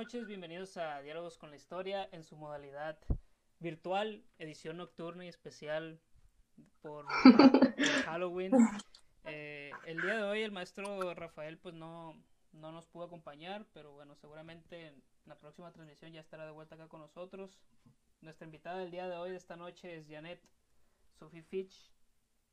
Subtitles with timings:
[0.00, 2.98] noches, bienvenidos a Diálogos con la Historia en su modalidad
[3.58, 6.00] virtual, edición nocturna y especial
[6.80, 7.04] por,
[8.06, 8.50] Halloween.
[9.26, 12.16] Eh, el día de hoy el maestro Rafael pues no,
[12.52, 16.76] no nos pudo acompañar, pero bueno, seguramente en la próxima transmisión ya estará de vuelta
[16.76, 17.60] acá con nosotros.
[18.22, 20.40] Nuestra invitada del día de hoy, de esta noche, es Janet
[21.18, 21.92] Sophie Fitch.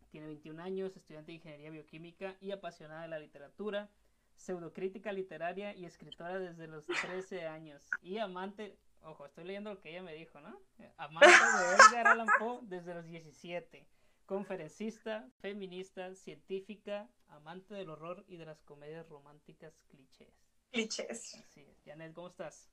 [0.09, 3.89] Tiene 21 años, estudiante de Ingeniería Bioquímica y apasionada de la literatura
[4.37, 9.89] pseudocrítica literaria y escritora desde los 13 años y amante, ojo, estoy leyendo lo que
[9.89, 10.57] ella me dijo, ¿no?
[10.97, 13.85] Amante de Edgar Allan Poe desde los 17,
[14.25, 20.33] conferencista, feminista, científica, amante del horror y de las comedias románticas clichés.
[20.71, 21.35] Clichés.
[21.35, 21.77] Así es.
[21.85, 22.69] Janet, ¿cómo estás?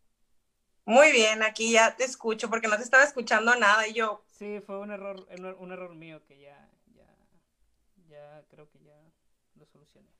[0.86, 4.22] Muy bien, aquí ya te escucho porque no te estaba escuchando nada y yo.
[4.28, 5.26] Sí, fue un error,
[5.58, 7.06] un error mío que ya, ya,
[8.06, 9.00] ya creo que ya
[9.54, 10.10] lo solucioné.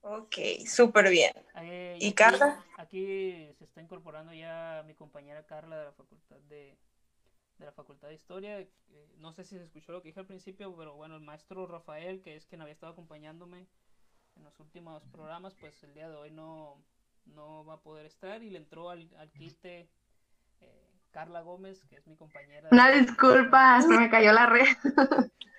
[0.00, 1.32] Ok, súper bien.
[1.56, 2.64] Eh, ¿Y, Carla?
[2.76, 6.78] Aquí se está incorporando ya mi compañera Carla de la Facultad de,
[7.58, 8.60] de la Facultad de Historia.
[8.60, 8.70] Eh,
[9.18, 12.22] no sé si se escuchó lo que dije al principio, pero bueno, el maestro Rafael,
[12.22, 13.66] que es quien había estado acompañándome
[14.36, 16.82] en los últimos programas, pues el día de hoy no,
[17.26, 19.90] no va a poder estar y le entró al, al quite
[20.60, 22.68] eh, Carla Gómez, que es mi compañera.
[22.70, 24.68] Una disculpa, se me cayó la red.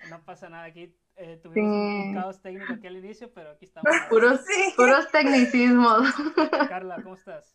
[0.08, 3.90] No pasa nada, aquí eh, tuvimos un caos técnico aquí al inicio, pero aquí estamos.
[4.08, 4.40] Puros,
[4.76, 6.08] puros tecnicismos.
[6.68, 7.54] Carla, ¿cómo estás?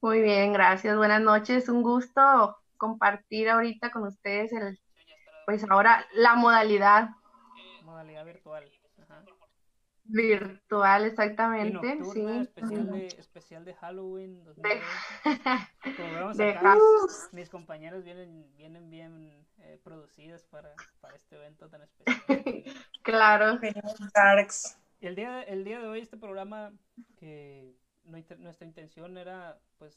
[0.00, 0.96] Muy bien, gracias.
[0.96, 1.68] Buenas noches.
[1.68, 4.80] Un gusto compartir ahorita con ustedes el,
[5.44, 7.10] pues ahora la modalidad.
[7.82, 8.64] Modalidad virtual.
[10.08, 12.24] Virtual, exactamente, sí.
[12.24, 14.42] Especial de, especial de Halloween.
[15.96, 22.16] Como vemos mis compañeros vienen, vienen bien eh, producidas para, para, este evento tan especial.
[23.02, 23.58] claro.
[25.00, 26.72] Y el día, el día de hoy este programa,
[27.18, 29.94] que nuestra intención era pues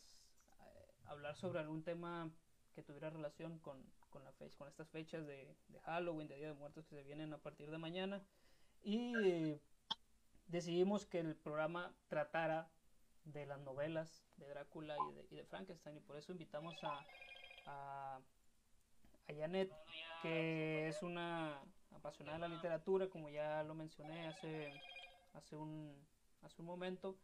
[0.60, 2.30] eh, hablar sobre algún tema
[2.76, 6.48] que tuviera relación con, con, la fecha, con estas fechas de, de Halloween, de Día
[6.48, 8.22] de Muertos que se vienen a partir de mañana.
[8.84, 9.60] Y
[10.52, 12.70] decidimos que el programa tratara
[13.24, 17.06] de las novelas de Drácula y de, y de Frankenstein y por eso invitamos a,
[17.66, 18.20] a,
[19.28, 19.72] Janet,
[20.22, 24.74] que es una apasionada de la literatura, como ya lo mencioné hace,
[25.34, 25.96] hace, un,
[26.42, 27.18] hace un momento,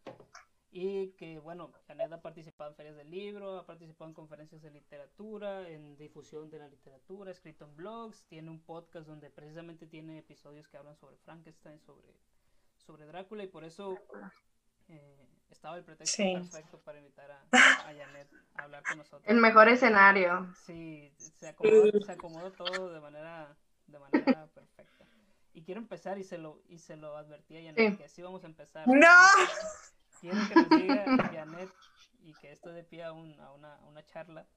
[0.71, 4.71] y que, bueno, Janet ha participado en ferias del libro, ha participado en conferencias de
[4.71, 9.85] literatura, en difusión de la literatura, ha escrito en blogs, tiene un podcast donde precisamente
[9.85, 12.07] tiene episodios que hablan sobre Frankenstein, sobre
[12.87, 13.99] sobre Drácula y por eso
[14.87, 19.23] eh, estaba el pretexto perfecto para invitar a, a, Janet a hablar con nosotros.
[19.25, 20.47] El mejor escenario.
[20.65, 23.55] Sí, se acomodó, se acomodó todo de manera,
[23.87, 25.05] de manera perfecta.
[25.53, 28.43] Y quiero empezar y se lo, y se lo advertí a Janet que así vamos
[28.45, 28.87] a empezar.
[28.87, 29.07] ¡No!
[30.21, 31.69] Quiero que nos diga Janet
[32.21, 34.47] y que esto dé pie a, un, a, una, a una charla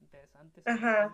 [0.00, 0.62] interesante.
[0.66, 1.10] Ajá.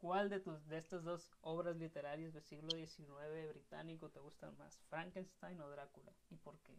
[0.00, 4.80] ¿Cuál de, tus, de estas dos obras literarias del siglo XIX británico te gustan más,
[4.88, 6.10] Frankenstein o Drácula?
[6.30, 6.72] ¿Y por qué?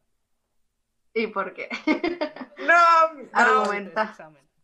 [1.13, 1.69] ¿Y por qué?
[2.57, 4.15] no, argumenta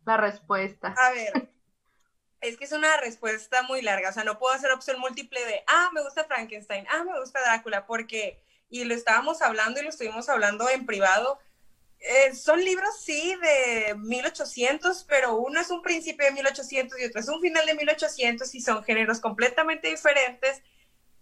[0.06, 0.96] la respuesta.
[0.98, 1.52] A ver,
[2.42, 5.64] es que es una respuesta muy larga, o sea, no puedo hacer opción múltiple de,
[5.68, 9.90] ah, me gusta Frankenstein, ah, me gusta Drácula, porque, y lo estábamos hablando y lo
[9.90, 11.40] estuvimos hablando en privado,
[12.00, 17.20] eh, son libros, sí, de 1800, pero uno es un principio de 1800 y otro
[17.20, 20.62] es un final de 1800 y son géneros completamente diferentes.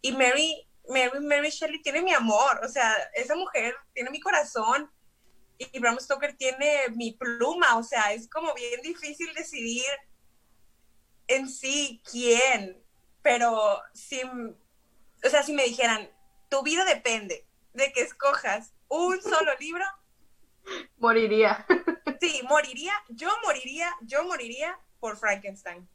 [0.01, 4.91] Y Mary, Mary, Mary Shelley tiene mi amor, o sea, esa mujer tiene mi corazón
[5.57, 9.85] y Bram Stoker tiene mi pluma, o sea, es como bien difícil decidir
[11.27, 12.83] en sí quién,
[13.21, 16.09] pero si, o sea, si me dijeran,
[16.49, 19.85] tu vida depende de que escojas un solo libro,
[20.97, 21.65] Moriría.
[22.19, 22.93] Sí, moriría.
[23.09, 25.87] Yo moriría, yo moriría por Frankenstein.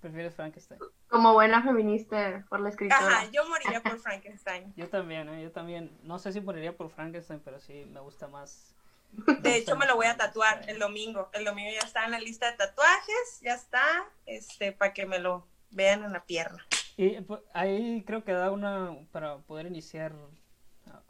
[0.00, 0.80] ¿Prefieres Frankenstein?
[1.08, 2.98] Como buena feminista por la escritura.
[2.98, 4.72] Ajá, yo moriría por Frankenstein.
[4.76, 5.42] yo también, ¿eh?
[5.42, 5.96] yo también.
[6.02, 8.74] No sé si moriría por Frankenstein, pero sí me gusta más.
[9.12, 11.30] de hecho, me lo voy a tatuar el domingo.
[11.32, 13.84] El domingo ya está en la lista de tatuajes, ya está,
[14.26, 16.66] este, para que me lo vean en la pierna.
[16.96, 20.12] Y pues, ahí creo que da una, para poder iniciar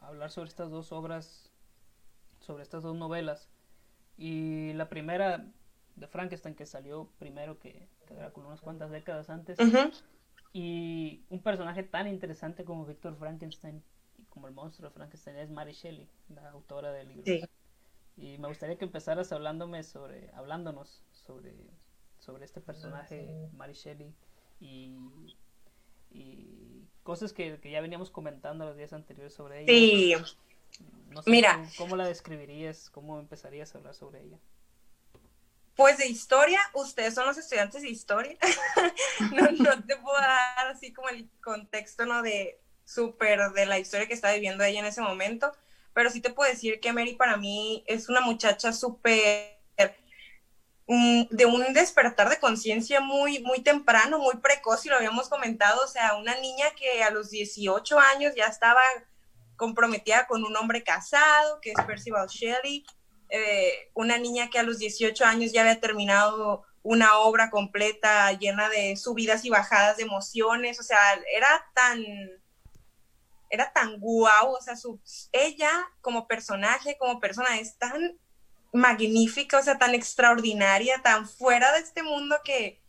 [0.01, 1.52] a hablar sobre estas dos obras
[2.43, 3.49] sobre estas dos novelas.
[4.17, 5.45] Y la primera
[5.95, 9.57] de Frankenstein que salió primero que, que Drácula unas cuantas décadas antes.
[10.51, 13.83] Y un personaje tan interesante como Víctor Frankenstein
[14.19, 17.47] y como el monstruo de Frankenstein es Mary Shelley, la autora del libro.
[18.15, 21.55] Y me gustaría que empezaras hablándome sobre, hablándonos sobre,
[22.19, 24.13] sobre este personaje, Mary Shelley,
[24.59, 24.95] y,
[26.11, 29.73] y cosas que, que, ya veníamos comentando los días anteriores sobre ella.
[29.73, 30.35] Sí.
[31.09, 32.89] No sé Mira, ¿cómo, la describirías?
[32.89, 34.37] ¿Cómo empezarías a hablar sobre ella?
[35.75, 38.37] Pues de historia, ustedes son los estudiantes de historia.
[39.33, 42.21] no, no, te puedo dar así como el contexto, ¿no?
[42.21, 45.51] De súper de la historia que está viviendo ella en ese momento,
[45.93, 49.53] pero sí te puedo decir que Mary para mí es una muchacha súper
[50.85, 55.87] de un despertar de conciencia muy, muy temprano, muy precoz, y lo habíamos comentado, o
[55.87, 58.81] sea, una niña que a los 18 años ya estaba
[59.55, 62.85] comprometida con un hombre casado, que es Percival Shelley,
[63.29, 68.69] eh, una niña que a los 18 años ya había terminado una obra completa llena
[68.69, 70.99] de subidas y bajadas de emociones, o sea,
[71.33, 72.03] era tan,
[73.49, 74.99] era tan guau, o sea, su,
[75.31, 75.71] ella
[76.01, 78.19] como personaje, como persona, es tan
[78.73, 82.81] magnífica, o sea, tan extraordinaria, tan fuera de este mundo que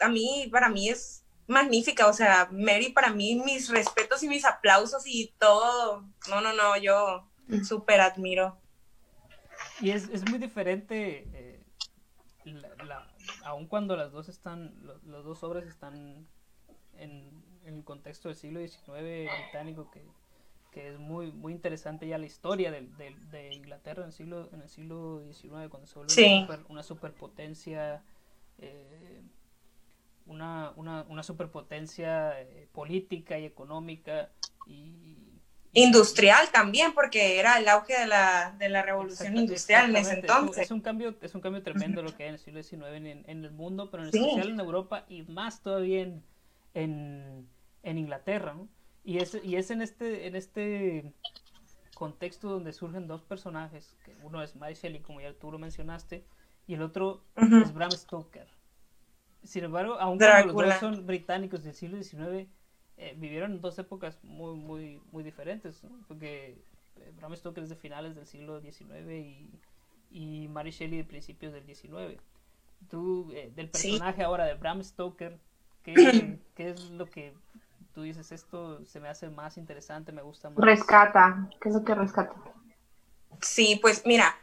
[0.00, 1.17] a mí, para mí es
[1.48, 6.52] magnífica, o sea, Mary para mí mis respetos y mis aplausos y todo, no, no,
[6.52, 7.26] no, yo
[7.64, 8.56] súper admiro.
[9.80, 11.64] Y es, muy diferente, eh,
[13.44, 14.74] aun cuando las dos están,
[15.06, 16.28] las dos obras están
[16.96, 20.06] en, el contexto del siglo XIX británico, que,
[20.74, 22.82] es muy muy interesante ya la historia de,
[23.32, 28.04] de, Inglaterra en el siglo en el siglo XIX cuando se vuelve una, superpotencia
[28.58, 29.24] eh,
[30.28, 34.30] una, una, una superpotencia eh, política y económica
[34.66, 35.28] y,
[35.72, 40.64] industrial también, porque era el auge de la, de la revolución industrial en ese entonces.
[40.64, 43.24] Es un, cambio, es un cambio tremendo lo que hay en el siglo XIX en,
[43.26, 46.22] en el mundo, pero en especial en Europa y más todavía en,
[46.74, 47.48] en,
[47.82, 48.56] en Inglaterra.
[49.04, 51.12] Y, es, y es en este, en este
[51.94, 56.24] contexto donde surgen dos personajes, que uno es Mary Shelley, como ya tú lo mencionaste,
[56.66, 58.57] y el otro es Bram Stoker.
[59.48, 62.46] Sin embargo, aunque los dos son británicos del siglo XIX,
[62.98, 66.58] eh, vivieron dos épocas muy, muy, muy diferentes, porque
[66.96, 69.50] eh, Bram Stoker es de finales del siglo XIX y,
[70.10, 72.20] y Mary Shelley de principios del XIX.
[72.90, 75.38] Tú, eh, del personaje ahora de Bram Stoker,
[75.82, 75.94] ¿qué,
[76.54, 77.32] ¿qué, es lo que
[77.94, 78.30] tú dices?
[78.32, 80.58] Esto se me hace más interesante, me gusta más.
[80.58, 82.34] Rescata, ¿qué es lo que rescata?
[83.40, 84.36] Sí, pues mira,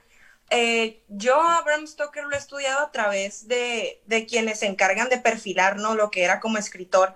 [1.10, 5.18] yo a Bram Stoker lo he estudiado a través de, de, quienes se encargan de
[5.18, 5.96] perfilar ¿no?
[5.96, 7.16] lo que era como escritor.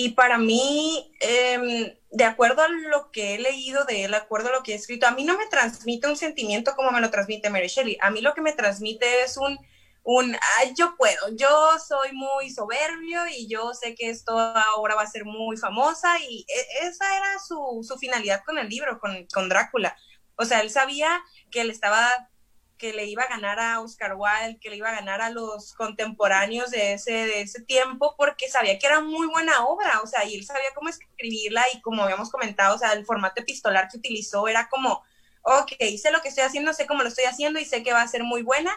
[0.00, 4.50] Y para mí, em, de acuerdo a lo que he leído de él, de acuerdo
[4.50, 7.10] a lo que he escrito, a mí no me transmite un sentimiento como me lo
[7.10, 7.98] transmite Mary Shelley.
[8.00, 9.58] A mí lo que me transmite es un,
[10.04, 11.48] un Ay, yo puedo, yo
[11.84, 16.46] soy muy soberbio y yo sé que esto ahora va a ser muy famosa y
[16.48, 19.96] e, esa era su, su finalidad con el libro, con, con Drácula.
[20.36, 21.20] O sea, él sabía
[21.50, 22.30] que él estaba
[22.78, 25.74] que le iba a ganar a Oscar Wilde, que le iba a ganar a los
[25.74, 30.24] contemporáneos de ese, de ese tiempo, porque sabía que era muy buena obra, o sea,
[30.24, 33.98] y él sabía cómo escribirla y como habíamos comentado, o sea, el formato epistolar que
[33.98, 35.02] utilizó era como,
[35.42, 38.02] ok, sé lo que estoy haciendo, sé cómo lo estoy haciendo y sé que va
[38.02, 38.72] a ser muy buena.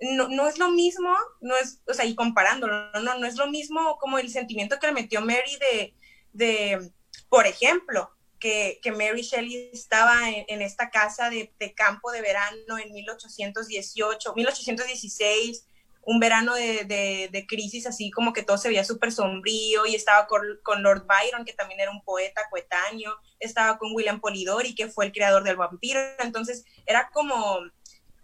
[0.00, 3.46] No, no es lo mismo, no es, o sea, y comparándolo, no, no es lo
[3.46, 5.94] mismo como el sentimiento que le metió Mary de,
[6.32, 6.92] de
[7.28, 8.13] por ejemplo,
[8.44, 15.66] que, Mary Shelley estaba en, esta casa de, campo de verano en 1818, 1816,
[16.02, 20.42] un verano de, crisis así como que todo se veía súper sombrío y estaba con,
[20.62, 25.06] con, Lord Byron, que también era un poeta coetáneo, estaba con William Polidori, que fue
[25.06, 27.60] el creador del vampiro, entonces era como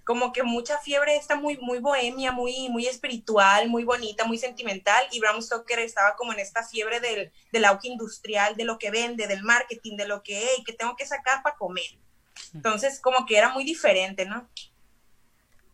[0.05, 5.05] como que mucha fiebre está muy, muy bohemia, muy, muy espiritual, muy bonita, muy sentimental,
[5.13, 8.91] y Bram Stoker estaba como en esta fiebre del, del auge industrial, de lo que
[8.91, 11.99] vende, del marketing, de lo que, hey, que tengo que sacar para comer.
[12.55, 14.49] Entonces, como que era muy diferente, ¿no?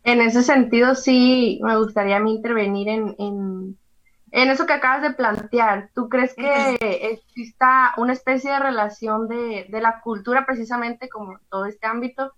[0.03, 3.77] En ese sentido, sí, me gustaría a mí intervenir en, en,
[4.31, 5.89] en eso que acabas de plantear.
[5.95, 6.77] ¿Tú crees que
[7.11, 12.33] exista una especie de relación de, de la cultura, precisamente como todo este ámbito,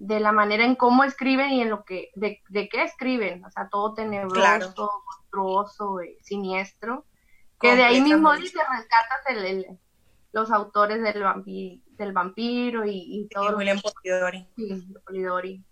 [0.00, 3.50] de la manera en cómo escriben y en lo que, de, de qué escriben, o
[3.50, 7.04] sea, todo tenebroso, monstruoso, eh, siniestro,
[7.60, 9.66] que de ahí mismo dice, rescatas el,
[10.32, 13.58] los autores del, vampiro, del vampiro y, y todo.
[13.58, 14.48] William Polidori.
[14.56, 15.62] Sí, Polidori.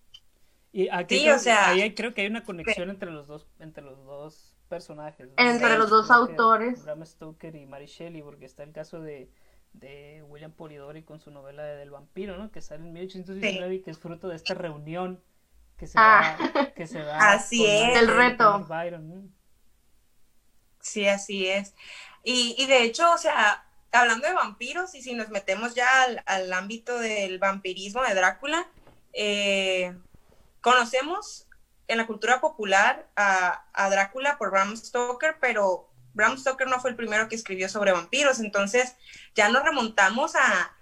[0.72, 3.82] Y aquí creo, o sea, ahí creo que hay una conexión entre los dos, entre
[3.82, 5.30] los dos personajes.
[5.38, 6.84] Entre los dos autores.
[6.84, 9.30] Bram Stoker y Mary Shelley, porque está el caso de
[9.72, 12.50] de William Polidori con su novela de del vampiro, ¿no?
[12.50, 15.22] Que sale en 1819 y que es fruto de esta reunión
[15.78, 16.36] que se ah.
[16.38, 18.66] da, que se así es, el reto.
[20.80, 21.74] Sí, así es.
[22.24, 25.88] Y, y, de hecho, o sea, hablando de vampiros, y si nos metemos ya
[26.26, 28.68] al, ámbito del vampirismo de Drácula,
[29.12, 29.96] eh,
[30.60, 31.46] conocemos
[31.86, 35.87] en la cultura popular a, a Drácula por Bram Stoker, pero
[36.18, 38.96] Bram Stoker no fue el primero que escribió sobre vampiros, entonces
[39.36, 40.76] ya nos remontamos a,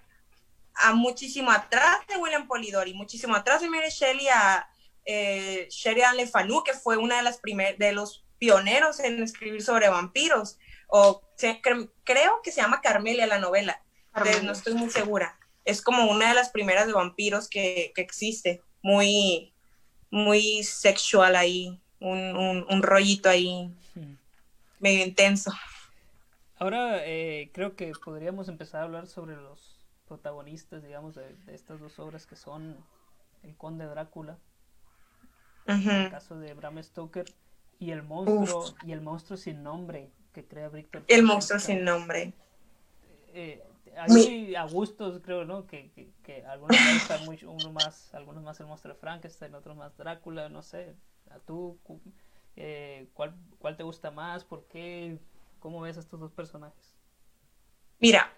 [0.76, 4.66] a muchísimo atrás de William Polidori, muchísimo atrás de Mary Shelley, a,
[5.04, 9.62] eh, Sheridan Le Fanu, que fue una de las primer, de los pioneros en escribir
[9.62, 10.56] sobre vampiros,
[10.88, 11.22] o
[12.04, 13.82] creo que se llama Carmelia la novela,
[14.42, 15.38] no estoy muy segura.
[15.66, 19.52] Es como una de las primeras de vampiros que, que existe, muy,
[20.08, 24.25] muy sexual ahí, un, un, rollito ahí hmm.
[24.80, 25.52] Medio intenso.
[26.58, 31.98] Ahora eh, creo que podríamos empezar a hablar sobre los protagonistas, digamos, de, estas dos
[31.98, 32.76] obras que son
[33.42, 34.38] El Conde Drácula,
[35.66, 37.26] en el caso de Bram Stoker,
[37.78, 41.04] y el monstruo, y el monstruo sin nombre que crea Víctor.
[41.08, 42.32] El monstruo sin nombre.
[43.34, 43.62] Eh,
[43.96, 45.66] hay a gustos, creo, ¿no?
[45.66, 45.90] Que,
[46.22, 50.48] que, algunos gustan mucho, uno más, algunos más el monstruo de Frankenstein, otros más Drácula,
[50.48, 50.94] no sé.
[51.30, 51.78] ¿A tú
[52.56, 54.44] eh, ¿cuál, cuál te gusta más?
[54.44, 55.18] ¿Por qué?
[55.60, 56.94] ¿Cómo ves a estos dos personajes?
[57.98, 58.32] Mira,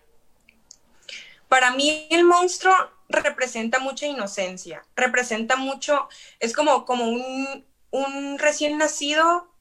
[1.49, 2.75] para mí el monstruo
[3.09, 6.09] representa mucha inocencia, representa mucho,
[6.41, 9.53] es como, como un, un recién nacido,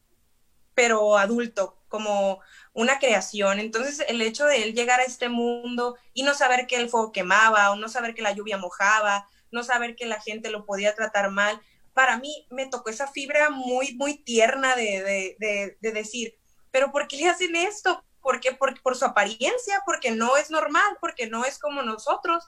[0.75, 2.41] pero adulto, como
[2.73, 3.59] una creación.
[3.59, 7.11] Entonces, el hecho de él llegar a este mundo y no saber que el fuego
[7.11, 10.93] quemaba o no saber que la lluvia mojaba, no saber que la gente lo podía
[10.93, 11.61] tratar mal,
[11.97, 15.35] para mí me tocó esa fibra muy, muy tierna de,
[15.79, 16.35] decir,
[16.69, 18.05] pero ¿por qué le hacen esto?
[18.21, 18.51] ¿Por qué?
[18.51, 22.43] Por, por su apariencia, porque no es normal, porque no es como nosotros.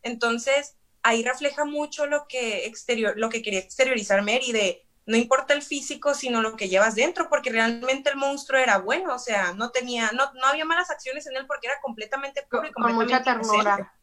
[0.00, 5.52] Entonces, ahí refleja mucho lo que, exterior, lo que quería exteriorizar Mary de no importa
[5.52, 9.52] el físico, sino lo que llevas dentro, porque realmente el monstruo era bueno, o sea,
[9.52, 12.94] no tenía, no, no había malas acciones en él porque era completamente puro y Con
[12.94, 13.94] mucha ternura.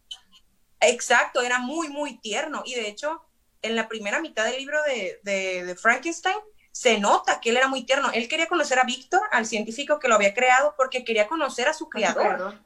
[0.80, 2.62] Exacto, era muy, muy tierno.
[2.66, 3.26] Y de hecho,
[3.62, 6.38] en la primera mitad del libro de, de, Frankenstein,
[6.72, 8.10] se nota que él era muy tierno.
[8.14, 11.74] Él quería conocer a Víctor, al científico que lo había creado, porque quería conocer a
[11.74, 12.60] su creador.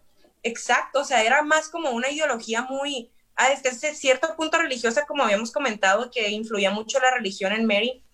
[0.44, 5.24] Exacto, o sea, era más como una ideología muy, a desde cierto punto religiosa, como
[5.24, 8.06] habíamos comentado, que influía mucho la religión en Mary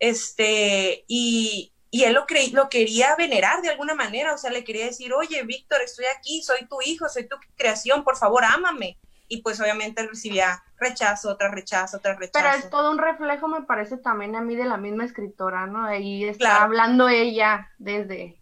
[0.00, 4.86] este, y, y él lo, lo quería venerar de alguna manera, o sea, le quería
[4.86, 8.98] decir, oye, Víctor, estoy aquí, soy tu hijo, soy tu creación, por favor, ámame.
[9.32, 12.44] Y pues obviamente recibía rechazo, tras rechazo, tras rechazo.
[12.44, 15.84] Pero es todo un reflejo, me parece también a mí, de la misma escritora, ¿no?
[15.84, 18.36] Ahí está hablando ella desde,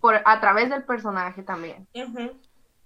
[0.00, 1.86] por, a través del personaje también.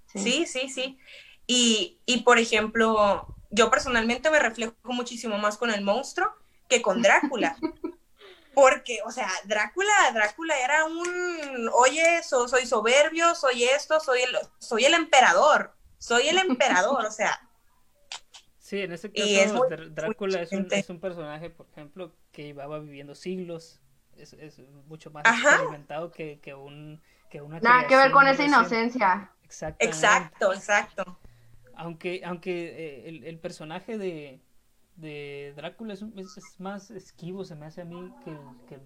[0.07, 0.47] sí.
[0.47, 0.99] sí, sí,
[1.47, 6.31] Y, y por ejemplo, yo personalmente me reflejo muchísimo más con el monstruo
[6.69, 7.57] que con Drácula.
[8.55, 14.85] Porque, o sea, Drácula, Drácula era un, oye, soy soberbio, soy esto, soy el, soy
[14.85, 17.39] el emperador, soy el emperador, o sea.
[18.59, 23.15] Sí, en ese caso, Drácula es un, es un, personaje, por ejemplo, que llevaba viviendo
[23.15, 23.83] siglos,
[24.17, 28.45] es, es mucho más experimentado que, que, un, que una Nada que ver con esa
[28.45, 29.31] inocencia.
[29.45, 31.19] Exacto, exacto.
[31.75, 34.41] Aunque, aunque eh, el, el personaje de,
[34.97, 38.81] de Drácula es, es, más esquivo, se me hace a mí, que el, que,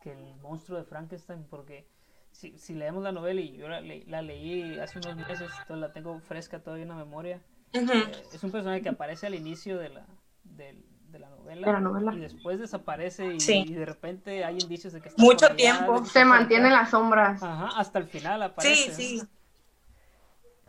[0.00, 1.88] que el monstruo de Frankenstein, porque
[2.34, 5.92] si, si, leemos la novela y yo la, la, leí hace unos meses, entonces la
[5.92, 7.40] tengo fresca todavía en la memoria,
[7.72, 10.06] eh, es un personaje que aparece al inicio de la,
[10.42, 15.22] de, de la, novela, y después desaparece y, de repente hay indicios de que está
[15.22, 16.04] mucho tiempo.
[16.04, 17.40] se mantiene en las sombras.
[17.40, 19.22] Ajá, hasta el final aparece sí sí.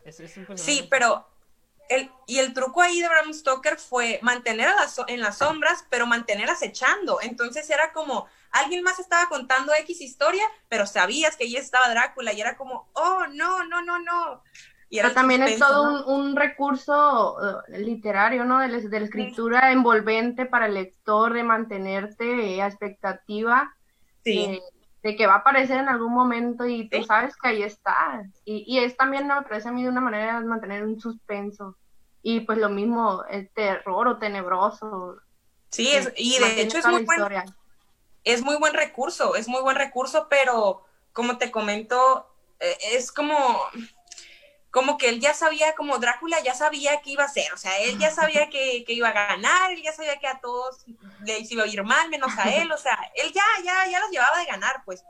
[0.04, 1.28] Es, es un sí pero
[1.90, 6.08] el, y el truco ahí de Bram Stoker fue mantener a en las sombras, pero
[6.08, 7.20] mantener acechando.
[7.22, 12.34] Entonces era como, alguien más estaba contando X historia, pero sabías que ahí estaba Drácula
[12.34, 14.44] y era como, oh, no, no, no, no.
[14.90, 17.38] Y pero también es todo un, recurso
[17.68, 18.60] eh, literario, ¿no?
[18.60, 23.76] De, la escritura envolvente para el lector, de mantenerte a expectativa
[25.06, 28.24] de, que va a aparecer en algún momento y tú sabes que ahí está.
[28.44, 31.78] Y, y es también, me parece a mí, de una manera de mantener un suspenso
[32.28, 35.18] y pues lo mismo, el terror o tenebroso.
[35.70, 37.22] Sí, es, y de hecho es muy, buen,
[38.24, 40.84] es muy buen recurso, es muy buen recurso, pero
[41.14, 42.28] como te comento,
[42.60, 43.38] eh, es como,
[44.76, 47.80] como que él ya sabía, como Drácula ya sabía qué iba a hacer, o sea,
[47.80, 50.84] él ya sabía que, que, iba a ganar, él ya sabía que a todos
[51.24, 54.12] les iba a ir mal, menos a él, o sea, él ya, ya, ya los
[54.12, 55.02] llevaba de ganar, pues.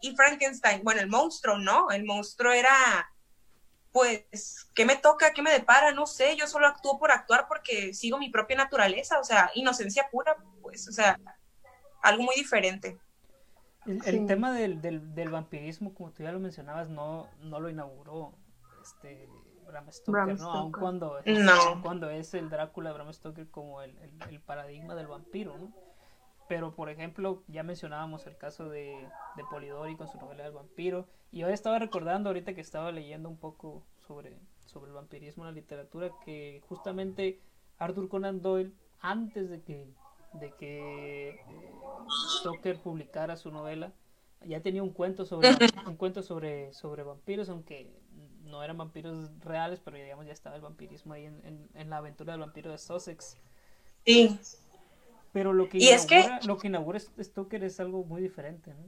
[0.00, 1.92] Y Frankenstein, bueno, el monstruo, ¿no?
[1.92, 3.08] El monstruo era
[3.92, 5.32] pues, ¿qué me toca?
[5.32, 5.92] ¿Qué me depara?
[5.92, 10.08] No sé, yo solo actúo por actuar porque sigo mi propia naturaleza, o sea, inocencia
[10.10, 11.20] pura, pues, o sea,
[12.02, 12.98] algo muy diferente.
[13.86, 18.34] El, tema del, del, vampirismo, como tú ya lo mencionabas, no, no lo inauguró
[18.84, 19.28] este
[19.66, 20.52] Bram Stoker, ¿no?
[20.52, 21.18] Aun cuando,
[21.82, 23.96] cuando es el Drácula de Bram Stoker como el,
[24.28, 25.72] el, paradigma del vampiro, ¿no?
[26.46, 31.08] Pero, por ejemplo, ya mencionábamos el caso de, de Polidori con su novela del vampiro.
[31.32, 35.48] Y hoy estaba recordando, ahorita que estaba leyendo un poco sobre, sobre el vampirismo en
[35.48, 37.40] la literatura, que justamente
[37.78, 39.94] Arthur Conan Doyle, antes de que
[40.34, 41.40] de que eh,
[42.38, 43.92] Stoker publicara su novela.
[44.46, 45.48] Ya tenía un cuento sobre
[45.86, 47.90] un cuento sobre, sobre vampiros, aunque
[48.54, 52.32] no eran vampiros reales, pero digamos ya estaba el vampirismo ahí en, en, la aventura
[52.32, 53.36] del vampiro de Sussex.
[54.06, 54.38] Sí.
[55.32, 58.84] Pero lo que, inaugura, lo que inaugura Stoker es algo muy diferente, ¿no?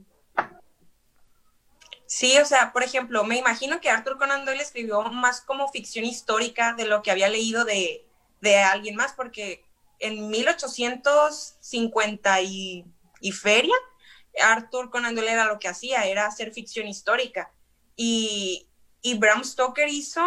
[2.05, 6.05] Sí, o sea, por ejemplo, me imagino que Arthur Conan Doyle escribió más como ficción
[6.05, 8.07] histórica de lo que había leído de,
[8.39, 9.65] de alguien más, porque
[9.99, 12.85] en 1850 y,
[13.19, 13.75] y feria,
[14.41, 17.51] Arthur Conan Doyle era lo que hacía, era hacer ficción histórica.
[17.97, 18.67] Y,
[19.07, 20.21] y Bram Stoker hizo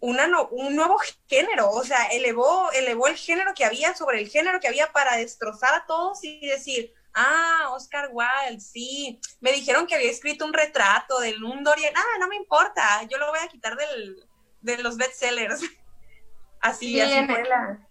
[0.00, 4.60] una un nuevo género, o sea, elevó, elevó el género que había sobre el género
[4.60, 9.94] que había para destrozar a todos y decir, ah, Oscar Wilde, sí, me dijeron que
[9.94, 13.48] había escrito un retrato del un Dorian, ah, no me importa, yo lo voy a
[13.48, 14.26] quitar del,
[14.62, 15.60] de los bestsellers.
[16.60, 17.88] Así, así fue la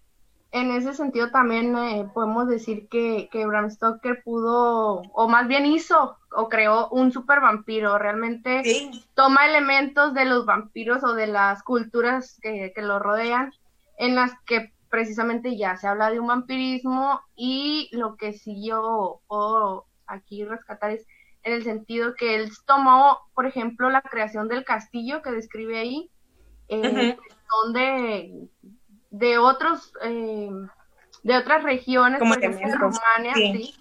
[0.52, 5.66] en ese sentido también eh, podemos decir que, que, Bram Stoker pudo, o más bien
[5.66, 7.98] hizo, o creó un super vampiro.
[7.98, 13.52] Realmente toma elementos de los vampiros o de las culturas que, que lo rodean,
[13.98, 19.22] en las que precisamente ya se habla de un vampirismo y lo que sí yo
[19.28, 21.08] puedo aquí rescatar es
[21.44, 26.12] en el sentido que él tomó, por ejemplo, la creación del castillo que describe ahí,
[26.68, 27.18] eh,
[27.64, 28.50] donde
[29.12, 30.50] de otros, eh,
[31.22, 33.76] de otras regiones, Como por ejemplo, Rumania, sí.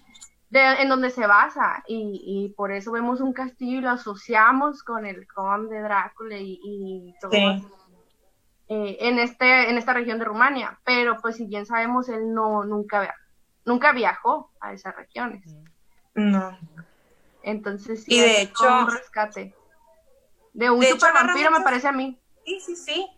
[0.51, 5.05] en donde se basa, y, y, por eso vemos un castillo y lo asociamos con
[5.05, 11.17] el conde Drácula y, y todo eh, en, este, en esta región de Rumania, pero
[11.21, 13.15] pues si bien sabemos, él no, nunca,
[13.65, 15.55] nunca viajó a esas regiones.
[16.13, 16.57] No.
[17.43, 19.55] Entonces, sí, y de hecho, un rescate.
[20.53, 22.19] De un super vampiro, me parece a mí.
[22.45, 23.09] Sí, sí, sí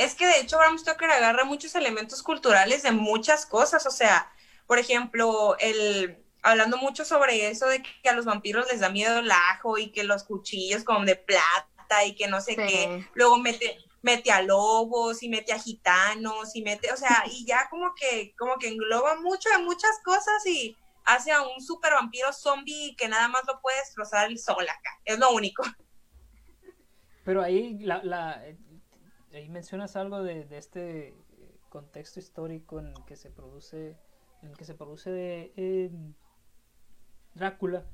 [0.00, 4.32] es que de hecho Bram Stoker agarra muchos elementos culturales de muchas cosas, o sea,
[4.66, 9.18] por ejemplo, el hablando mucho sobre eso de que a los vampiros les da miedo
[9.18, 13.36] el ajo y que los cuchillos como de plata y que no sé qué, luego
[13.38, 17.94] mete mete a lobos y mete a gitanos y mete, o sea, y ya como
[17.94, 22.96] que como que engloba mucho de muchas cosas y hace a un super vampiro zombie
[22.96, 25.62] que nada más lo puede destrozar el sol acá, es lo único.
[27.22, 28.42] Pero ahí la, la
[29.32, 31.14] ahí mencionas algo de, este eh,
[31.68, 33.96] contexto histórico en el que se produce,
[34.42, 35.90] en el que se produce de,
[37.34, 37.84] Drácula.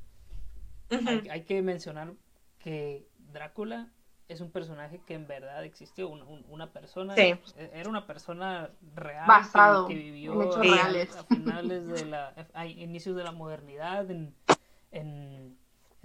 [1.30, 2.14] hay, que mencionar
[2.58, 3.92] que Drácula
[4.28, 7.38] es un personaje que en verdad existió, una, persona, e,
[7.72, 10.62] era una persona real Basado que, vivió a,
[11.24, 14.34] finales de la, a inicios de la modernidad en,
[14.90, 15.56] en,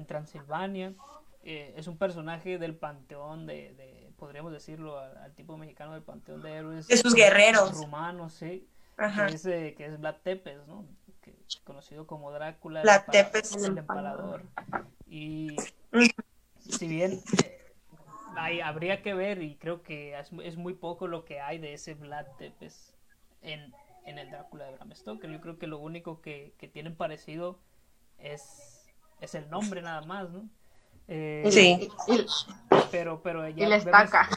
[0.07, 0.95] Transilvania.
[1.43, 3.90] Eh, es un personaje del panteón de
[4.21, 6.87] podríamos decirlo, al, tipo mexicano del Panteón de Héroes.
[6.87, 7.75] De sus guerreros.
[7.75, 8.69] Rumanos, sí.
[8.95, 10.85] Que es, eh, que es Vlad Tepes, ¿no?
[11.21, 12.83] Que, conocido como Drácula.
[12.83, 13.55] Vlad Tepes.
[13.55, 14.43] El empalador.
[15.07, 15.55] Y
[16.59, 21.57] si bien eh, habría que ver, y creo que es, muy poco lo que hay
[21.57, 22.93] de ese Vlad Tepes
[23.41, 23.73] en,
[24.05, 25.31] en el Drácula de Bram Stoker.
[25.31, 27.57] Yo creo que lo único que, que tienen parecido
[28.19, 28.87] es,
[29.19, 30.47] es el nombre nada más, ¿no?
[31.13, 31.89] Eh, sí.
[32.89, 34.29] pero, pero y la estaca.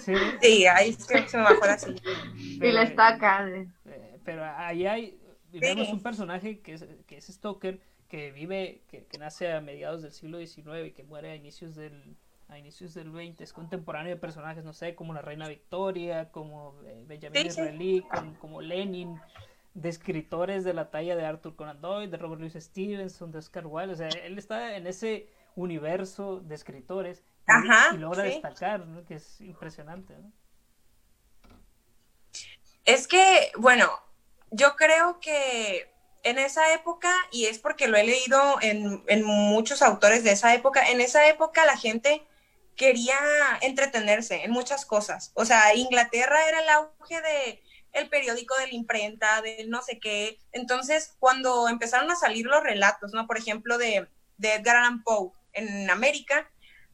[0.00, 2.00] Sí, sí ahí se, se me bajó la silla.
[2.34, 3.46] Y la estaca.
[3.50, 5.20] Eh, pero ahí hay,
[5.52, 10.00] vemos un personaje que es, que es Stoker, que vive, que, que, nace a mediados
[10.00, 12.16] del siglo XIX y que muere a inicios del
[12.48, 16.74] a inicios del 20, es contemporáneo de personajes, no sé, como la reina Victoria, como
[16.86, 18.04] eh, Benjamin Disraeli,
[18.38, 19.18] como, Lenin,
[19.74, 23.66] de escritores de la talla de Arthur Conan Doyle, de Robert Louis Stevenson, de Oscar
[23.66, 27.22] Wilde, o sea, él está en ese universo de escritores
[27.92, 30.14] y, logra destacar, que es impresionante.
[32.84, 33.90] Es que, bueno,
[34.50, 39.82] yo creo que en esa época, y es porque lo he leído en, en, muchos
[39.82, 42.26] autores de esa época, en esa época la gente
[42.76, 43.16] quería
[43.60, 45.32] entretenerse en muchas cosas.
[45.34, 47.62] O sea, Inglaterra era el auge de
[47.92, 50.38] el periódico de la imprenta, de no sé qué.
[50.52, 53.26] Entonces, cuando empezaron a salir los relatos, ¿no?
[53.26, 56.50] Por ejemplo, de, de Edgar Allan Poe, en América,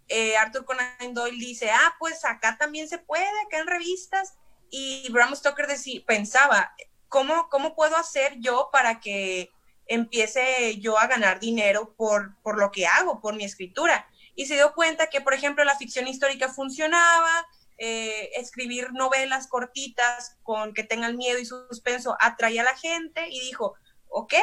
[0.09, 4.35] eh, Arthur Conan Doyle dice, ah, pues acá también se puede, acá en revistas,
[4.71, 5.67] y Bram Stoker
[6.07, 6.75] pensaba,
[7.09, 9.51] ¿cómo, ¿cómo puedo hacer yo para que
[9.87, 14.09] empiece yo a ganar dinero por, por lo que hago, por mi escritura?
[14.35, 17.47] Y se dio cuenta que, por ejemplo, la ficción histórica funcionaba,
[17.79, 23.41] eh, escribir novelas cortitas con que tengan miedo y suspenso atraía a la gente y
[23.41, 23.75] dijo,
[24.09, 24.35] ok,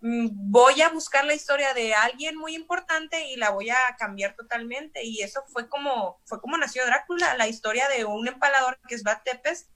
[0.00, 5.04] voy a buscar la historia de alguien muy importante y la voy a cambiar totalmente.
[5.04, 9.02] Y eso fue como, fue como nació Drácula, la historia de un empalador que es
[9.02, 9.68] Bat Tepes,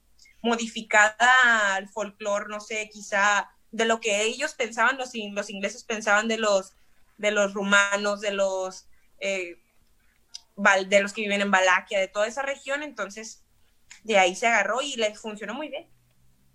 [0.42, 1.32] modificada
[1.74, 6.38] al folclore, no sé, quizá de lo que ellos pensaban, los, los ingleses pensaban de
[6.38, 6.74] los,
[7.18, 8.86] de los rumanos, de los,
[9.20, 9.58] eh,
[10.86, 13.44] de los que viven en Valaquia, de toda esa región, entonces
[14.04, 15.88] de ahí se agarró y le funcionó muy bien.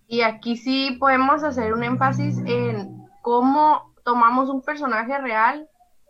[0.07, 5.67] Y aquí sí podemos hacer un énfasis en cómo tomamos un personaje real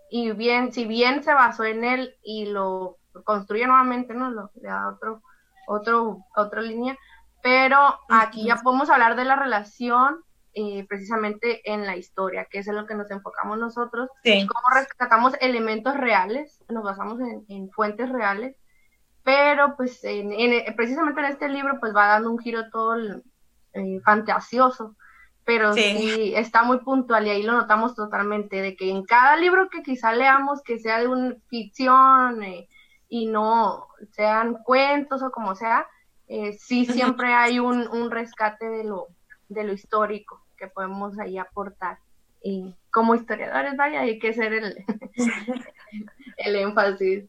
[0.10, 4.30] y bien, si bien se basó en él y lo construye nuevamente, ¿no?
[4.32, 5.22] Lo, le da otro,
[5.66, 6.98] otro, otra línea,
[7.42, 7.78] pero
[8.10, 10.26] aquí ya podemos hablar de la relación
[10.56, 15.36] eh, precisamente en la historia, que es en lo que nos enfocamos nosotros, cómo rescatamos
[15.40, 18.58] elementos reales, nos basamos en, fuentes reales,
[19.24, 20.34] pero pues en,
[20.76, 22.98] precisamente en este libro pues va dando un giro todo
[23.72, 24.98] eh, fantasioso,
[25.46, 26.34] pero sí.
[26.36, 30.12] está muy puntual y ahí lo notamos totalmente, de que en cada libro que quizá
[30.12, 32.68] leamos que sea de una ficción eh,
[33.08, 35.88] y no sean cuentos o como sea,
[36.28, 39.08] eh, sí siempre hay un, un, rescate de lo,
[39.48, 42.00] de lo histórico que podemos ahí aportar.
[42.44, 44.84] Y como historiadores, vaya, hay que ser el,
[46.38, 47.26] el énfasis.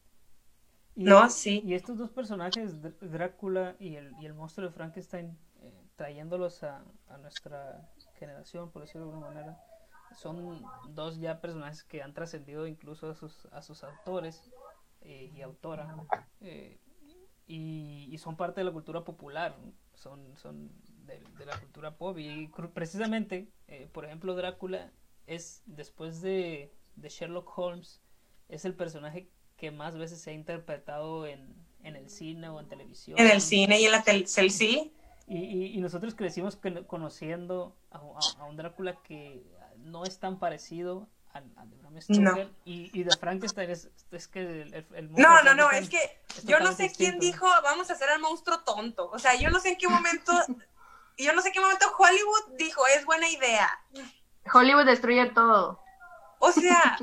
[0.95, 1.61] no, sí.
[1.63, 6.83] Y estos dos personajes, Drácula y el, y el monstruo de Frankenstein, eh, trayéndolos a,
[7.09, 9.63] a nuestra generación, por decirlo de alguna manera,
[10.15, 14.51] son dos ya personajes que han trascendido incluso a sus, a sus autores
[15.01, 15.95] eh, y autora
[16.41, 16.79] eh,
[17.45, 19.55] y, y, son parte de la cultura popular,
[19.93, 20.69] son, son
[21.05, 24.91] de, la cultura pop y precisamente, eh, por ejemplo, Drácula
[25.27, 28.01] es después de, de, Sherlock Holmes,
[28.49, 32.67] es el personaje que más veces se ha interpretado en, en el cine o en
[32.67, 33.17] televisión.
[33.17, 34.93] En el cine y en la televisión, sí.
[35.29, 37.97] Y, y, nosotros crecimos conociendo a,
[38.39, 39.43] a, un Drácula que
[39.75, 44.39] no es tan parecido a, de Bram Stoker y, y, de Frankenstein es, es que
[44.39, 45.99] el, el No, no, no, es que
[46.45, 49.09] yo no sé quién dijo vamos a hacer al monstruo tonto.
[49.09, 50.31] O sea, yo no sé en qué momento,
[51.17, 53.69] yo no sé en qué momento Hollywood dijo es buena idea.
[54.53, 55.83] Hollywood destruye todo.
[56.39, 56.97] O sea,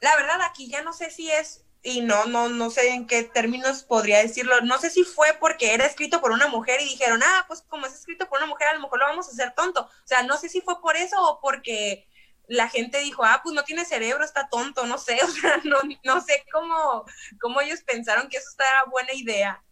[0.00, 3.24] la verdad aquí ya no sé si es y no, no, no sé en qué
[3.24, 4.60] términos podría decirlo.
[4.60, 7.86] No sé si fue porque era escrito por una mujer y dijeron, ah, pues como
[7.86, 9.82] es escrito por una mujer, a lo mejor lo vamos a hacer tonto.
[9.82, 12.06] O sea, no sé si fue por eso o porque
[12.46, 15.78] la gente dijo, ah, pues no tiene cerebro, está tonto, no sé, o sea, no,
[16.04, 17.04] no sé cómo,
[17.40, 19.62] cómo ellos pensaron que eso estaba buena idea.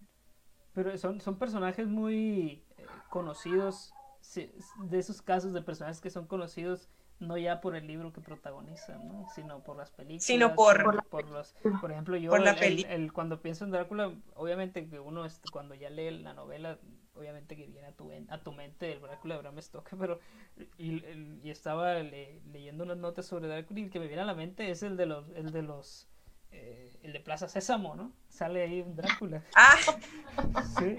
[0.75, 3.93] Pero son, son personajes muy eh, conocidos,
[4.35, 6.89] de esos casos de personajes que son conocidos
[7.21, 9.29] no ya por el libro que protagoniza, ¿no?
[9.35, 10.25] sino por las películas.
[10.25, 15.27] Sino por, por, los, por ejemplo, yo el, cuando pienso en Drácula, obviamente que uno
[15.27, 16.79] este, cuando ya lee la novela,
[17.15, 20.19] obviamente que viene a tu, a tu mente el Drácula de Bram Stoker, pero
[20.79, 21.05] y,
[21.43, 24.71] y estaba leyendo unas notas sobre Drácula y el que me viene a la mente
[24.71, 26.09] es el de los, el de los
[26.53, 28.13] eh, el de Plaza Sésamo, ¿no?
[28.29, 29.45] Sale ahí un Drácula.
[29.55, 29.77] Ah.
[30.79, 30.97] sí.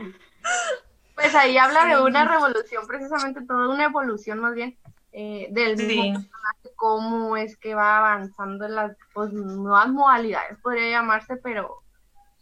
[1.15, 4.77] Pues ahí habla de una revolución, precisamente toda una evolución más bien
[5.11, 10.89] eh, del mismo personaje, cómo es que va avanzando en las pues, nuevas modalidades, podría
[10.89, 11.81] llamarse, pero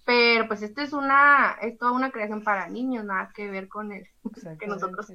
[0.06, 3.92] pero pues esto es una, es toda una creación para niños, nada que ver con
[3.92, 4.08] el
[4.58, 5.06] que nosotros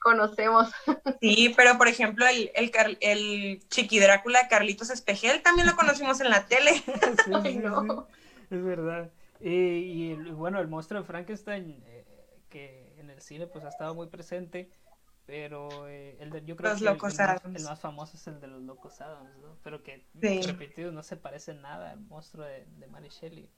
[0.00, 0.72] conocemos.
[1.20, 6.30] Sí, pero por ejemplo el, el, el Chiqui Drácula Carlitos Espejel también lo conocimos en
[6.30, 6.72] la tele.
[8.50, 9.10] Es verdad.
[9.40, 12.04] Y, bueno, el monstruo de Frankenstein, eh,
[12.50, 14.68] que en el cine pues ha estado muy presente,
[15.26, 19.00] pero eh, el de, yo creo que el, más, famoso es el de los Locos
[19.00, 19.56] Adams, ¿no?
[19.62, 20.06] Pero que,
[20.46, 23.48] repetido, no se parece nada al monstruo de, de Mary Shelley.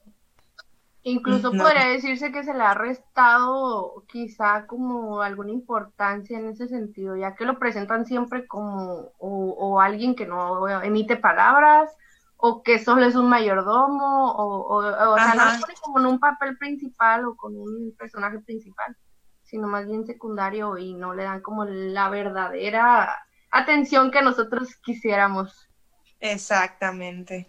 [1.06, 7.14] Incluso podría decirse que se le ha restado quizá como alguna importancia en ese sentido,
[7.14, 11.94] ya que lo presentan siempre como o, alguien que no emite palabras
[12.38, 16.56] o que solo es un mayordomo o, o, sea, no pone como en un papel
[16.56, 18.96] principal o con un personaje principal,
[19.54, 25.68] sino más bien secundario y no le dan como la verdadera atención que nosotros quisiéramos.
[26.18, 27.48] Exactamente.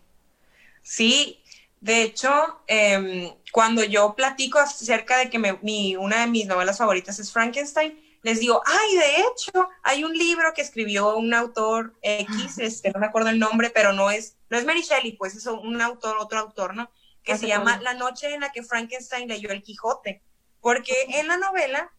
[0.83, 1.41] Sí,
[1.81, 7.17] de hecho, em, cuando yo platico acerca de que mi, una de mis novelas favoritas
[7.17, 12.59] es Frankenstein, les digo, ay, de hecho, hay un libro que escribió un autor X,
[12.59, 15.47] este, no me acuerdo el nombre, pero no es, no es Mary Shelley, pues es
[15.47, 16.91] un autor, otro autor, ¿no?
[17.23, 20.21] Que se llama La noche en la que Frankenstein leyó el Quijote,
[20.61, 21.91] porque en la novela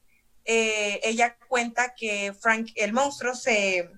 [0.47, 3.91] eh, ella cuenta que Frank, el monstruo, se,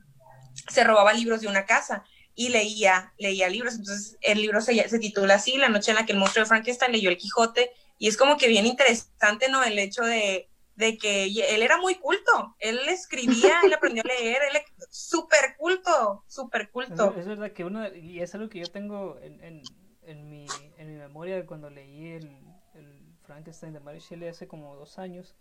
[0.68, 3.74] se robaba libros de una casa y leía, leía libros.
[3.74, 6.48] Entonces el libro se, se, titula así, La noche en la que el monstruo de
[6.48, 7.70] Frankenstein leyó el Quijote.
[7.98, 9.62] Y es como que bien interesante, ¿no?
[9.62, 12.56] El hecho de, de que él era muy culto.
[12.60, 17.14] Él escribía, él aprendió a leer, él súper culto, súper culto.
[17.18, 19.62] Es, verdad que uno, y es algo que yo tengo en, en,
[20.02, 20.46] en, mi,
[20.78, 22.30] en mi memoria de cuando leí el,
[22.74, 25.36] el Frankenstein de Mary Shelley hace como dos años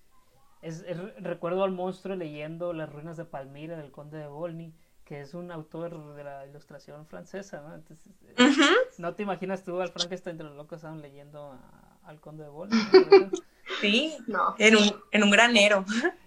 [0.62, 0.86] es,
[1.18, 4.74] recuerdo al monstruo leyendo Las ruinas de Palmira del conde de Volney,
[5.06, 7.76] que es un autor de la ilustración francesa, ¿no?
[7.76, 8.52] Entonces, eh,
[8.98, 11.58] no te imaginas tú al Frankenstein de los locos estaban leyendo
[12.04, 12.80] al conde de Volney.
[13.82, 14.56] sí, no.
[14.58, 15.86] en, un, en un granero.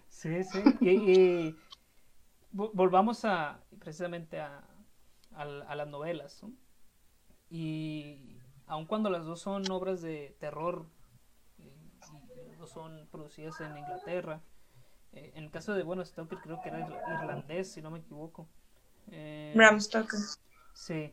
[0.08, 0.62] Sí, sí.
[0.80, 1.56] Y,
[2.52, 4.62] volvamos a precisamente a,
[5.34, 6.42] a, las novelas.
[6.42, 6.52] ¿no?
[7.48, 10.86] Y aun cuando las dos son obras de terror,
[12.72, 14.40] son producidas en Inglaterra,
[15.12, 18.48] eh, en el caso de, bueno, Stoker creo que era irlandés, si no me equivoco.
[19.10, 20.18] Eh, Bram Stoker.
[20.72, 21.12] Sí.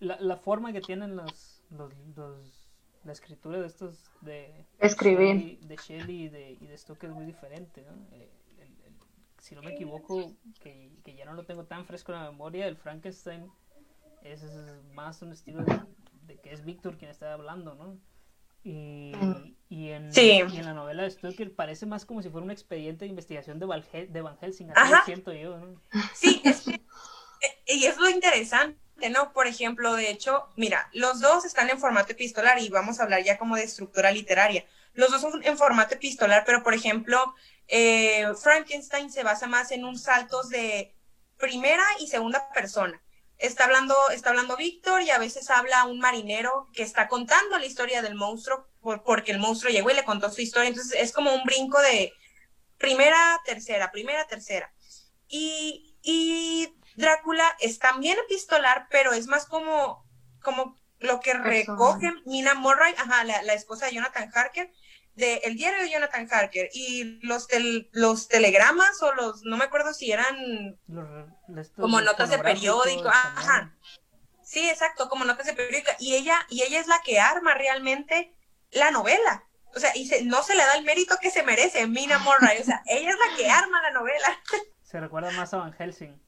[0.00, 2.68] La, la forma que tienen los, los,
[3.04, 7.24] la escritura de estos de escribir de Shelley y de, y de Stoker es muy
[7.24, 7.92] diferente ¿no?
[8.10, 8.28] Eh,
[9.38, 12.66] si no me equivoco que, que, ya no lo tengo tan fresco en la memoria
[12.66, 13.48] el Frankenstein
[14.32, 14.44] es
[14.92, 15.62] más un estilo
[16.26, 17.98] de, que es Víctor quien está hablando, ¿no?
[18.66, 19.12] Y,
[19.68, 23.04] y, en, y, en, la novela de Stoker parece más como si fuera un expediente
[23.04, 23.66] de investigación de,
[24.08, 25.80] de Van Helsing, así lo siento yo, ¿no?
[26.12, 26.80] Sí, es, eh,
[27.68, 28.76] y es lo interesante,
[29.08, 29.32] ¿no?
[29.32, 33.22] Por ejemplo, de hecho, mira, los dos están en formato epistolar y vamos a hablar
[33.22, 34.64] ya como de estructura literaria.
[34.94, 37.36] Los dos son en formato epistolar, pero por ejemplo,
[37.68, 40.92] eh, Frankenstein se basa más en un saltos de
[41.36, 43.00] primera y segunda persona
[43.38, 47.66] está hablando, está hablando Víctor y a veces habla un marinero que está contando la
[47.66, 48.66] historia del monstruo
[49.04, 50.68] porque el monstruo llegó y le contó su historia.
[50.68, 52.12] Entonces es como un brinco de
[52.78, 54.72] primera, tercera, primera, tercera.
[55.28, 60.06] Y, y Drácula es también epistolar, pero es más como,
[60.42, 64.72] como lo que recoge Mina Murray, ajá, la, la esposa de Jonathan Harker,
[65.16, 67.48] de el diario de Jonathan Harker y los
[67.92, 70.78] los telegramas o los no me acuerdo si eran
[71.74, 73.74] como notas de periódico ajá.
[74.42, 75.90] Sí exacto como notas de periódico.
[75.98, 78.32] Y ella y ella es la que arma realmente
[78.70, 79.44] la novela.
[79.74, 82.60] O sea y no se le da el mérito que se merece Mina Murray.
[82.60, 84.42] O sea ella es la que arma la novela.
[84.82, 86.20] Se recuerda más a Van Helsing.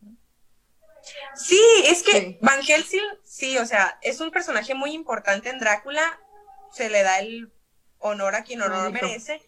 [1.34, 6.18] Sí es que Van Helsing sí o sea es un personaje muy importante en Drácula.
[6.72, 7.52] Se le da el
[7.98, 9.42] honor a quien honor merece.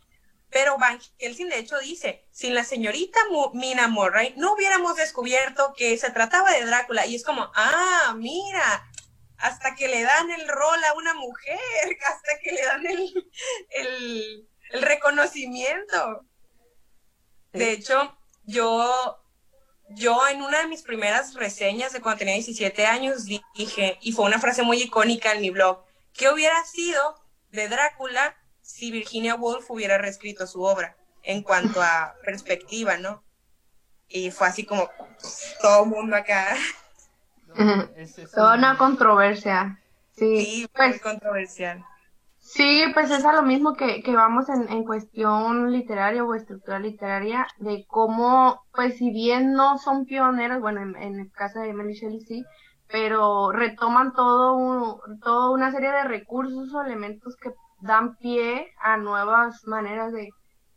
[0.51, 3.21] Pero Van Helsing de hecho dice, sin la señorita
[3.55, 7.07] Mina Murray no hubiéramos descubierto que se trataba de Drácula.
[7.07, 8.85] Y es como, ah, mira,
[9.39, 11.59] hasta que le dan el rol a una mujer,
[12.07, 13.33] hasta que le dan el,
[13.71, 16.27] el, el reconocimiento.
[17.53, 19.23] De hecho, yo,
[19.91, 24.25] yo en una de mis primeras reseñas de cuando tenía 17 años dije, y fue
[24.25, 28.37] una frase muy icónica en mi blog, ¿qué hubiera sido de Drácula
[28.71, 33.23] si Virginia Woolf hubiera reescrito su obra en cuanto a perspectiva, ¿no?
[34.09, 34.89] Y fue así como
[35.61, 36.55] todo el mundo acá.
[38.33, 39.81] Toda una controversia.
[40.13, 41.85] Sí, pues, muy controversial.
[42.39, 46.79] Sí, pues es a lo mismo que, que vamos en, en, cuestión literaria o estructura
[46.79, 51.73] literaria, de cómo, pues si bien no son pioneros, bueno, en, en el caso de
[51.73, 52.45] Mary Shelley sí,
[52.89, 57.51] pero retoman todo un, toda una serie de recursos o elementos que
[57.81, 60.29] dan pie a nuevas maneras de,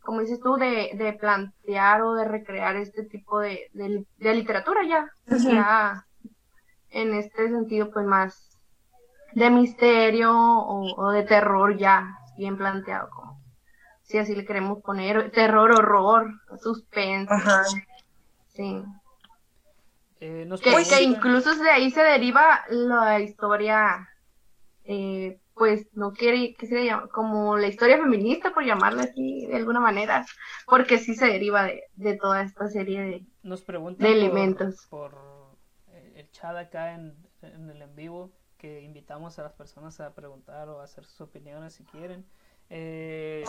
[0.02, 5.10] como dices tú, de, de plantear o de recrear este tipo de, de, literatura ya,
[5.26, 6.04] ya
[6.90, 8.50] en este sentido pues más
[9.32, 13.40] de misterio o, de terror ya bien planteado como
[14.02, 16.30] si así le queremos poner terror horror
[16.62, 17.34] suspense
[18.54, 18.82] sí.
[20.20, 24.08] Eh, que, incluso de ahí se deriva la historia
[24.84, 29.56] eh, pues no quiere que se llame como la historia feminista, por llamarla así de
[29.56, 30.26] alguna manera,
[30.66, 34.86] porque sí se deriva de, toda esta serie de, Nos de elementos.
[34.90, 35.16] Por,
[36.14, 40.80] el chat acá en, el en vivo, que invitamos a las personas a preguntar o
[40.80, 42.24] a hacer sus opiniones si quieren.
[42.70, 43.44] Eh,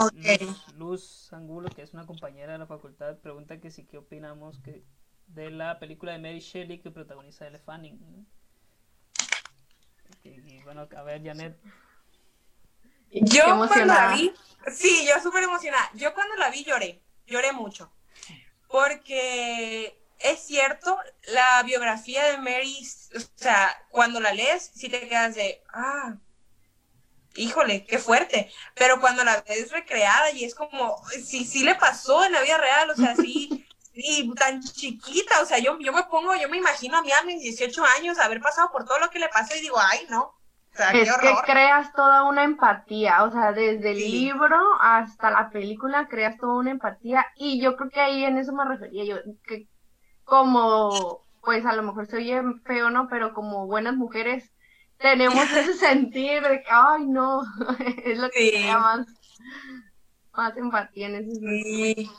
[0.77, 4.83] Luz, Angulo, que es una compañera de la facultad, pregunta que si qué opinamos que
[5.27, 8.27] de la película de Mary Shelley que protagoniza Elle Fanning.
[10.23, 11.57] Y, bueno, a ver, Janet,
[13.11, 14.33] yo cuando la vi,
[14.73, 15.89] sí, yo súper emocionada.
[15.93, 17.91] Yo cuando la vi lloré, lloré mucho.
[18.67, 22.77] Porque es cierto, la biografía de Mary,
[23.15, 26.15] o sea, cuando la lees, sí te quedas de, ah,
[27.35, 28.51] híjole, qué fuerte.
[28.73, 32.57] Pero cuando la ves recreada y es como, sí, sí le pasó en la vida
[32.57, 36.57] real, o sea, sí, y tan chiquita, o sea, yo, yo me pongo, yo me
[36.57, 39.55] imagino a mí a mis 18 años haber pasado por todo lo que le pasó
[39.55, 40.35] y digo, ay, no,
[40.93, 46.37] es que creas toda una empatía, o sea, desde el libro hasta la película creas
[46.37, 49.15] toda una empatía y yo creo que ahí en eso me refería yo,
[49.47, 49.67] que
[50.23, 53.07] como, pues a lo mejor se oye feo, ¿no?
[53.07, 54.51] Pero como buenas mujeres
[54.97, 57.41] tenemos ese sentir de que, ay, no,
[58.03, 59.05] es lo que más,
[60.33, 62.11] más empatía en ese Sí.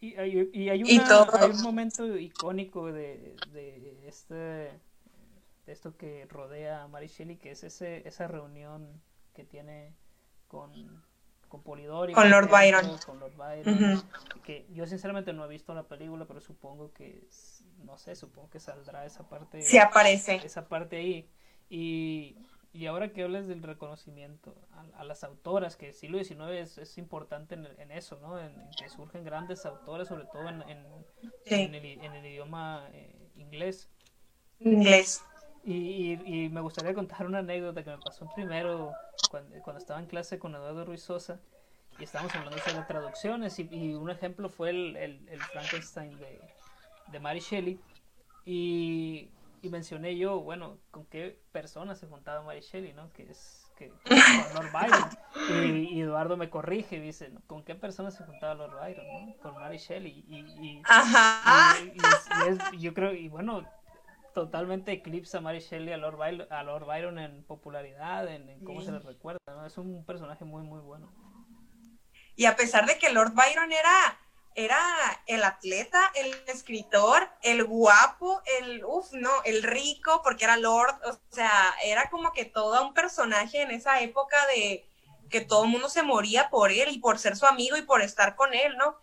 [0.00, 1.26] Y hay, y hay, Y una- todo.
[1.40, 4.78] hay un momento icónico de, de este
[5.66, 9.00] de esto que rodea a Mary Shelley, que es ese, esa reunión
[9.32, 9.94] que tiene
[10.48, 10.72] con,
[11.48, 12.12] con Polidori.
[12.12, 12.98] Con Lord ejemplo, Byron.
[13.06, 14.02] Con Lord Byron.
[14.42, 17.26] Que yo sinceramente no he visto la película, pero supongo que,
[17.84, 19.62] no sé, supongo que saldrá esa parte.
[19.62, 20.36] Sí aparece.
[20.44, 21.28] esa parte ahí.
[21.70, 22.36] Y,
[22.74, 26.76] y ahora que hables del reconocimiento a, a las autoras, que el siglo XIX es,
[26.78, 28.38] es importante en, en eso, ¿no?
[28.38, 30.84] En, en que surgen grandes autores, sobre todo en, en,
[31.46, 31.54] Sí.
[31.54, 33.88] en el, i- en el idioma eh, inglés.
[34.60, 35.24] Inglés.
[35.64, 35.72] Y,
[36.22, 38.92] y, y me gustaría contar una anécdota que me pasó primero
[39.30, 41.40] cuando, cuando estaba en clase con Eduardo Ruiz Sosa
[41.98, 46.38] y estábamos hablando sobre traducciones y, y un ejemplo fue el, el, el Frankenstein de,
[47.06, 47.80] de Mary Shelley
[48.44, 49.30] y,
[49.62, 53.10] y mencioné yo, bueno, con qué persona se juntaba Mary Shelley, ¿no?
[53.12, 53.90] Que es que,
[54.54, 55.16] Lord Byron.
[55.46, 59.06] Y, y Eduardo me corrige y dice, "No, ¿con qué persona se juntaba Lord Byron?
[59.06, 59.34] ¿no?
[59.42, 60.24] Con Mary Shelley.
[60.28, 61.74] Y, y, Ajá.
[61.80, 63.64] y- y es- y es- yo creo, y bueno,
[64.34, 68.64] totalmente eclipsa a Mary Shelley a Lord, Byron, a Lord Byron en popularidad, en, en
[68.64, 69.64] cómo se le recuerda, ¿no?
[69.64, 71.10] Es un personaje muy, muy bueno.
[72.36, 74.18] Y a pesar de que Lord Byron era,
[74.54, 74.78] era
[75.26, 81.18] el atleta, el escritor, el guapo, el, uff, no, el rico, porque era Lord, o
[81.30, 84.84] sea, era como que todo un personaje en esa época de
[85.30, 88.02] que todo el mundo se moría por él y por ser su amigo y por
[88.02, 88.96] estar con él, ¿no?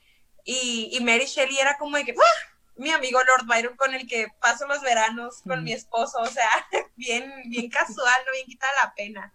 [0.44, 2.50] Y, y Mary Shelley era como de que, ¡ah!
[2.82, 5.65] Mi amigo Lord Byron con el que paso los veranos con Mm.
[5.65, 6.50] mi esposo, o sea,
[6.96, 9.34] bien, bien casual, no bien quitada la pena.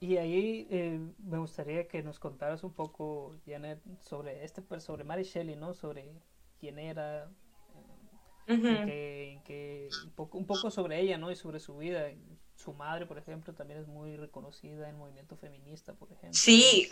[0.00, 5.04] Y ahí eh, me gustaría que nos contaras un poco, Janet, sobre este per- sobre
[5.04, 5.72] Mary Shelley, ¿no?
[5.74, 6.12] Sobre
[6.60, 7.30] quién era,
[8.66, 11.30] en que, en que- un, poco, un poco sobre ella, ¿no?
[11.30, 12.08] Y sobre su vida.
[12.56, 16.54] Su madre, por ejemplo, también es muy reconocida en el movimiento feminista, por ejemplo.
[16.54, 16.90] Sí,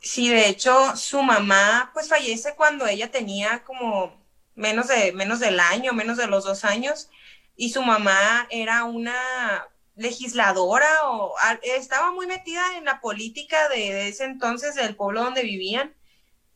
[0.00, 4.21] sí, de hecho, su mamá pues fallece cuando ella tenía como
[4.54, 7.08] menos de, menos del año, menos de los dos años,
[7.56, 14.24] y su mamá era una legisladora o estaba muy metida en la política de, ese
[14.24, 15.94] entonces del pueblo donde vivían.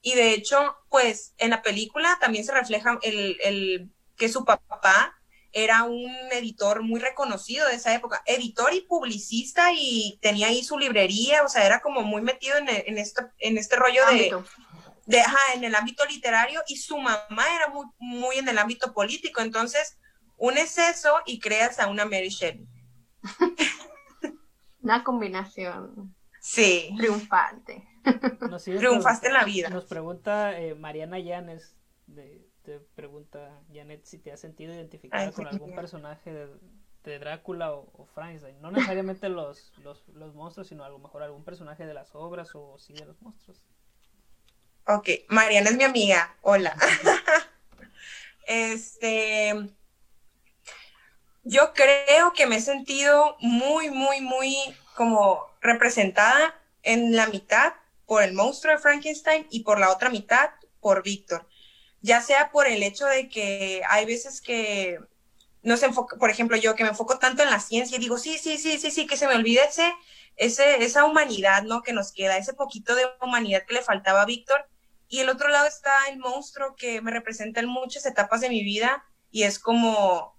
[0.01, 5.17] Y de hecho, pues en la película también se refleja el, el que su papá
[5.53, 10.79] era un editor muy reconocido de esa época, editor y publicista y tenía ahí su
[10.79, 14.37] librería, o sea, era como muy metido en, en, este, en este rollo de
[15.15, 19.41] ajá, en el ámbito literario y su mamá era muy, muy en el ámbito político,
[19.41, 19.99] entonces
[20.37, 22.67] unes eso y creas a una Mary Shelley.
[24.83, 27.89] Una combinación Sí, triunfante.
[28.79, 29.69] Triunfaste en la vida.
[29.69, 31.75] Nos pregunta eh, Mariana Llanes,
[32.07, 35.77] de- te pregunta Janet si te has sentido identificada Ay, con sí, algún ya.
[35.77, 36.49] personaje de,
[37.05, 38.61] de Drácula o, o Frankenstein.
[38.61, 42.51] No necesariamente los, los, los monstruos, sino a lo mejor algún personaje de las obras
[42.55, 43.61] o sí de los monstruos.
[44.89, 46.37] Ok, Mariana es mi amiga.
[46.43, 46.77] Hola.
[48.47, 49.53] este,
[51.43, 54.57] yo creo que me he sentido muy, muy, muy
[54.95, 57.75] como representada en la mitad
[58.07, 61.49] por el monstruo de Frankenstein y por la otra mitad por Víctor.
[62.01, 65.01] Ya sea por el hecho de que hay veces que
[65.65, 68.19] no se enfoca, por ejemplo, yo que me enfoco tanto en la ciencia y digo,
[68.19, 69.93] sí, sí, sí, sí, sí, que se me olvide ese,
[70.37, 71.83] ese, esa humanidad, ¿no?
[71.83, 74.69] Que nos queda, ese poquito de humanidad que le faltaba a Víctor.
[75.09, 78.63] Y el otro lado está el monstruo que me representa en muchas etapas de mi
[78.63, 80.37] vida y es como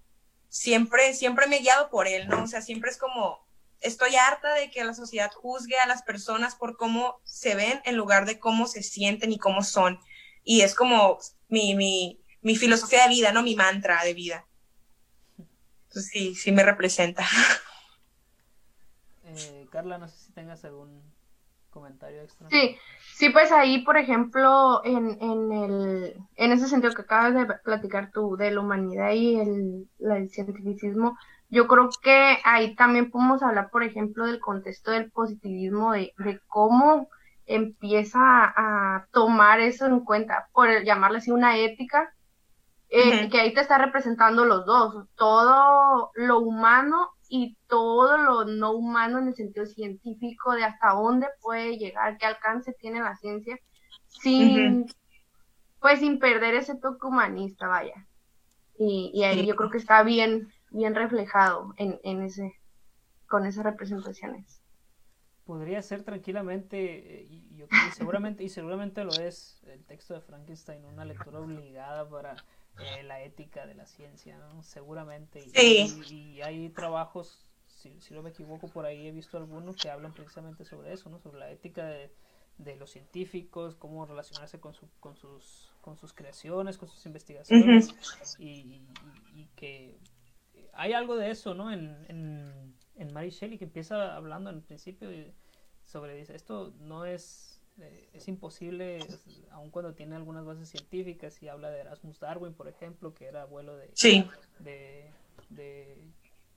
[0.48, 2.42] siempre, siempre me he guiado por él, ¿no?
[2.42, 3.46] O sea, siempre es como,
[3.80, 7.96] estoy harta de que la sociedad juzgue a las personas por cómo se ven en
[7.96, 10.00] lugar de cómo se sienten y cómo son.
[10.44, 13.42] Y es como mi, mi, mi filosofía de vida, ¿no?
[13.42, 14.46] Mi mantra de vida.
[15.88, 17.26] Entonces sí, sí me representa.
[19.30, 21.02] Eh, Carla, no sé si tengas algún
[21.78, 22.48] comentario extra.
[22.48, 22.76] Sí,
[23.14, 28.10] sí, pues ahí, por ejemplo, en, en, el, en ese sentido que acabas de platicar
[28.12, 31.16] tú de la humanidad y el, el cientificismo,
[31.50, 36.40] yo creo que ahí también podemos hablar, por ejemplo, del contexto del positivismo, de, de
[36.46, 37.08] cómo
[37.46, 42.14] empieza a, a tomar eso en cuenta, por llamarle así una ética,
[42.88, 43.30] eh, Ujú.
[43.30, 49.18] que ahí te está representando los dos, todo lo humano y todo lo no humano
[49.18, 53.56] en el sentido científico de hasta dónde puede llegar, qué alcance tiene la ciencia,
[54.06, 54.86] sin,
[55.80, 58.08] pues sin perder ese toque humanista, vaya.
[58.78, 59.46] Y, y ahí Sí.
[59.46, 62.52] yo creo que está bien, bien reflejado en, en ese,
[63.26, 64.62] con esas representaciones.
[65.44, 70.20] Podría ser tranquilamente, eh, y, yo que seguramente, y seguramente lo es, el texto de
[70.20, 72.42] Frankenstein, una lectura obligada para
[72.78, 74.62] eh, la ética de la ciencia, ¿no?
[74.62, 75.42] Seguramente.
[75.44, 76.04] Y, Sí.
[76.08, 79.90] y- y hay trabajos, si, si no me equivoco, por ahí he visto algunos que
[79.90, 81.18] hablan precisamente sobre eso, ¿no?
[81.18, 82.10] Sobre la ética de,
[82.58, 87.94] de los científicos, cómo relacionarse con, su, con, sus, con sus creaciones, con sus investigaciones,
[88.38, 88.82] y,
[89.56, 89.98] que
[90.72, 91.72] hay algo de eso, ¿no?
[91.72, 95.08] En, en, en Mary Shelley, que empieza hablando en el principio
[95.84, 97.57] sobre, dice, esto no es,
[98.12, 98.98] es imposible,
[99.50, 103.42] aun cuando tiene algunas bases científicas, y habla de Erasmus Darwin, por ejemplo, que era
[103.42, 103.90] abuelo de,
[105.50, 105.98] de,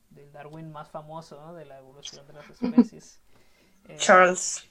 [0.10, 1.54] del Darwin más famoso, ¿no?
[1.54, 3.20] De la evolución de las especies.
[3.88, 4.70] Eh, Charles.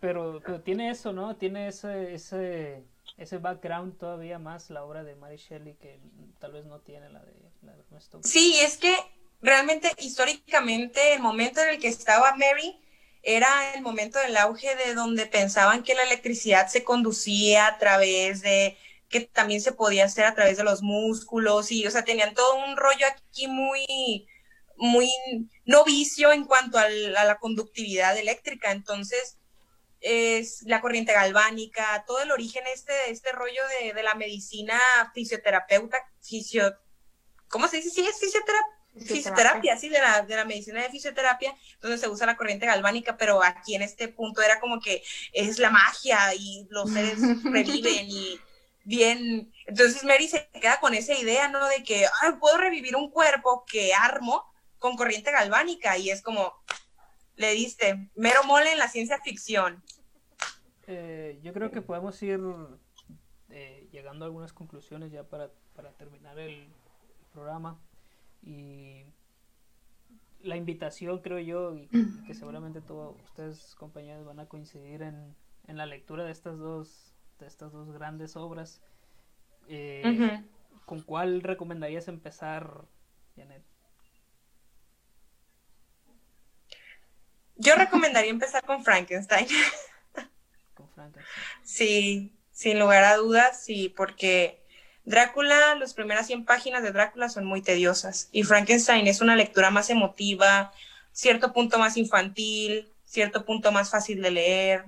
[0.00, 1.36] Pero, pero tiene eso, ¿no?
[1.36, 2.82] Tiene ese, ese,
[3.18, 6.00] ese background todavía más la obra de Mary Shelley que
[6.38, 7.84] tal vez no tiene la de, la de
[8.22, 8.96] Sí, es que
[9.42, 12.80] realmente históricamente el momento en el que estaba Mary
[13.22, 18.40] era el momento del auge de donde pensaban que la electricidad se conducía a través
[18.42, 18.76] de
[19.08, 22.56] que también se podía hacer a través de los músculos y o sea tenían todo
[22.64, 24.26] un rollo aquí muy
[24.76, 25.10] muy
[25.66, 29.36] novicio en cuanto a la conductividad eléctrica entonces
[30.00, 34.80] es la corriente galvánica, todo el origen este, este rollo de, de la medicina
[35.14, 36.74] fisioterapeuta, fisio,
[37.48, 37.90] ¿cómo se dice?
[37.90, 42.26] Sí, es fisioterapia, fisioterapia, sí, de la, de la medicina de fisioterapia, donde se usa
[42.26, 46.66] la corriente galvánica, pero aquí en este punto era como que es la magia y
[46.70, 48.40] los seres reviven y
[48.84, 51.66] bien, entonces Mary se queda con esa idea, ¿no?
[51.68, 54.44] De que, ay, puedo revivir un cuerpo que armo
[54.78, 56.54] con corriente galvánica y es como,
[57.36, 59.82] le diste mero mole en la ciencia ficción.
[60.86, 62.40] Eh, yo creo que podemos ir
[63.50, 65.50] eh, llegando a algunas conclusiones ya para,
[65.96, 66.68] terminar el,
[67.32, 67.78] programa.
[68.42, 69.04] Y
[70.42, 71.88] la invitación, creo yo, y
[72.26, 75.36] que, seguramente todos ustedes, compañeros, van a coincidir en,
[75.66, 78.82] la lectura de estas dos, de estas dos grandes obras.
[79.68, 80.42] Eh,
[80.84, 82.84] ¿Con cuál recomendarías empezar,
[83.36, 83.62] Janet?
[87.54, 89.46] Yo recomendaría empezar con Frankenstein.
[90.74, 91.36] Con Frankenstein.
[91.62, 94.59] Sí, sin lugar a dudas, sí, porque
[95.04, 99.70] Drácula, las primeras 100 páginas de Drácula son muy tediosas y Frankenstein es una lectura
[99.70, 100.72] más emotiva,
[101.12, 104.84] cierto punto más infantil, cierto punto más fácil de leer.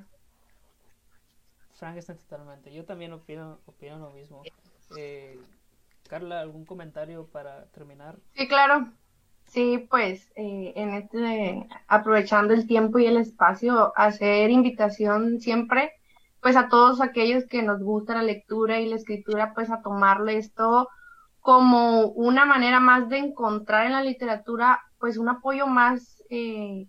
[1.75, 2.73] Frankenstein totalmente.
[2.73, 4.43] Yo también opino, opino lo mismo.
[4.97, 5.39] Eh,
[6.09, 8.19] Carla, ¿algún comentario para terminar?
[8.35, 8.93] Sí, claro.
[9.47, 15.93] Sí, pues eh, en este, aprovechando el tiempo y el espacio, hacer invitación siempre,
[16.43, 20.39] pues a todos aquellos que nos gusta la lectura y la escritura, pues a tomarle
[20.39, 20.89] esto
[21.41, 26.89] como una manera más de encontrar en la literatura, pues un apoyo más, eh,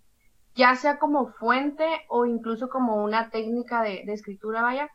[0.55, 4.89] ya sea como fuente o incluso como una técnica de, escritura, vaya,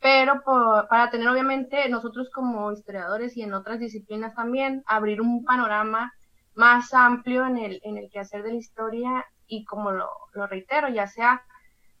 [0.00, 0.42] pero
[0.88, 6.12] para tener obviamente nosotros como historiadores y en otras disciplinas también, abrir un panorama
[6.54, 10.08] más amplio en el, en el quehacer de la historia y como lo,
[10.48, 11.42] reitero, ya sea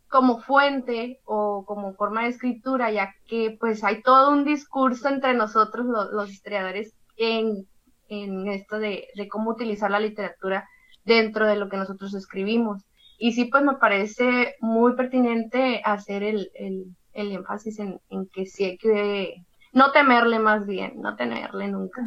[0.08, 5.34] como fuente o como forma de escritura, ya que pues hay todo un discurso entre
[5.34, 7.66] nosotros los, historiadores en,
[8.08, 10.68] en esto de, cómo utilizar la literatura
[11.04, 12.82] dentro de lo que nosotros escribimos.
[13.18, 18.64] Y sí, pues me parece muy pertinente hacer el, el, énfasis en, en, que sí
[18.64, 22.00] hay que no temerle más bien, no temerle nunca.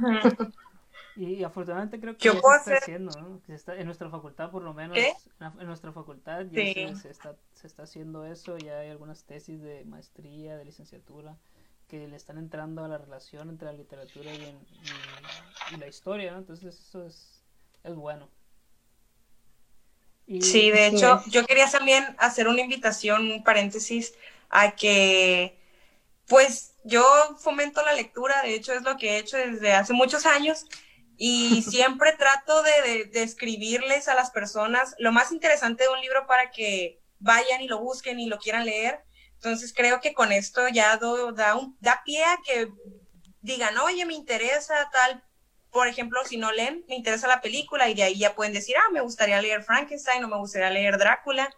[1.21, 3.41] Y afortunadamente creo que se está haciendo, ¿no?
[3.47, 8.25] en nuestra facultad, por lo menos, en nuestra facultad ya se, está, se está haciendo
[8.25, 11.37] eso, ya hay algunas tesis de maestría, de licenciatura,
[11.87, 14.57] que le están entrando a la relación entre la literatura y,
[15.71, 16.39] y, la historia, ¿no?
[16.39, 17.43] Entonces eso es,
[17.83, 18.27] es bueno.
[20.25, 24.15] sí, de hecho, yo quería también hacer una invitación, un paréntesis,
[24.49, 25.55] a que,
[26.27, 27.03] pues, yo
[27.37, 30.65] fomento la lectura, de hecho es lo que he hecho desde hace muchos años,
[31.23, 36.25] y siempre trato de, de, escribirles a las personas lo más interesante de un libro
[36.25, 39.03] para que vayan y lo busquen y lo quieran leer.
[39.35, 42.69] Entonces creo que con esto ya da, un, da pie a que
[43.39, 45.23] digan, oye, me interesa tal,
[45.69, 48.75] por ejemplo, si no leen, me interesa la película y de ahí ya pueden decir,
[48.77, 51.53] ah, me gustaría leer Frankenstein o me gustaría leer Drácula.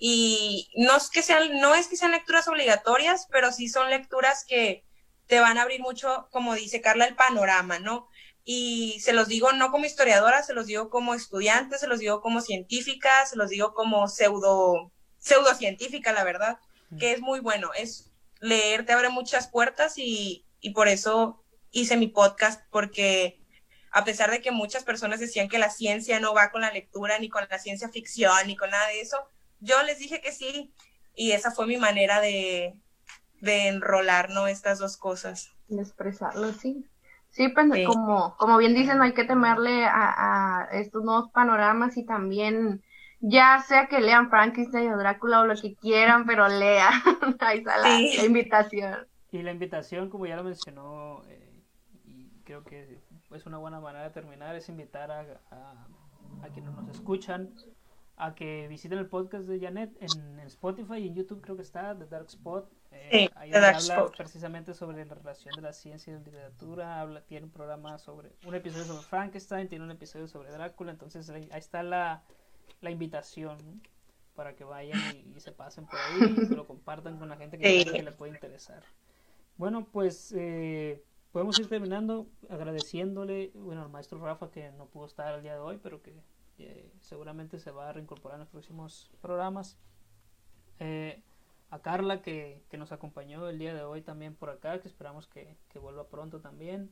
[0.00, 4.44] Y no es que sean, no es que sean lecturas obligatorias, pero sí son lecturas
[4.44, 4.84] que
[5.28, 8.08] te van a abrir mucho, como dice Carla, el panorama, ¿no?
[8.48, 12.20] Y se los digo no como historiadora, se los digo como estudiante, se los digo
[12.20, 16.60] como científica, se los digo como pseudo, pseudocientífica, la verdad,
[16.96, 21.96] que es muy bueno, es leer te abre muchas puertas y, y por eso hice
[21.96, 23.40] mi podcast, porque
[23.90, 27.18] a pesar de que muchas personas decían que la ciencia no va con la lectura,
[27.18, 29.28] ni con la ciencia ficción, ni con nada de eso,
[29.58, 30.72] yo les dije que sí,
[31.16, 32.76] y esa fue mi manera de,
[33.40, 34.46] de enrolar, ¿no?
[34.46, 35.50] Estas dos cosas.
[35.66, 36.88] De expresarlo, sí.
[37.36, 42.06] Sí, pues como, como bien dicen, no hay que temerle a, estos nuevos panoramas y
[42.06, 42.82] también
[43.20, 46.94] ya sea que lean Frankenstein o Drácula o lo que quieran, pero lean.
[47.40, 49.06] Ahí está la, invitación.
[49.32, 51.62] Y la invitación, como ya lo mencionó, eh,
[52.06, 55.20] y creo que es una buena manera de terminar, es invitar a,
[55.50, 57.50] a, quienes nos escuchan
[58.16, 61.96] a que visiten el podcast de Janet en, Spotify y en YouTube creo que está,
[61.96, 62.70] The Dark Spot.
[62.92, 67.46] Eh, ahí habla precisamente sobre la relación de la ciencia y la literatura, habla, tiene
[67.46, 71.82] un programa sobre, un episodio sobre Frankenstein, tiene un episodio sobre Drácula, entonces ahí, está
[71.82, 72.22] la,
[72.80, 73.82] la invitación
[74.34, 74.98] para que vayan
[75.34, 78.32] y, se pasen por ahí y lo compartan con la gente que, que le puede
[78.32, 78.82] interesar.
[79.58, 81.02] Bueno, pues eh,
[81.32, 85.60] podemos ir terminando agradeciéndole bueno, al maestro Rafa que no pudo estar el día de
[85.60, 86.14] hoy, pero que
[86.58, 89.78] eh, seguramente se va a reincorporar en los próximos programas.
[90.78, 91.22] Eh,
[91.70, 95.56] a Carla que, nos acompañó el día de hoy también por acá, que esperamos que,
[95.80, 96.90] vuelva pronto también.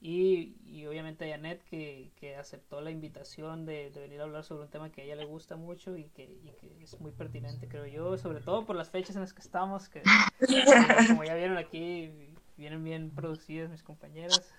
[0.00, 4.62] Y, y, obviamente a Janet que, que aceptó la invitación de, venir a hablar sobre
[4.62, 7.66] un tema que a ella le gusta mucho y que, y que, es muy pertinente,
[7.66, 10.02] creo yo, sobre todo por las fechas en las que estamos, que
[11.08, 12.12] como ya vieron aquí,
[12.56, 14.54] vienen bien producidas mis compañeras.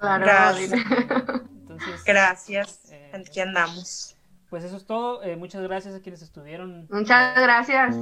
[0.00, 0.24] Claro.
[0.24, 0.72] Gracias.
[1.60, 2.90] Entonces, gracias.
[2.90, 4.16] Eh, Aquí andamos.
[4.48, 5.22] Pues eso es todo.
[5.22, 6.88] Eh, muchas gracias a quienes estuvieron.
[6.90, 7.94] Muchas gracias.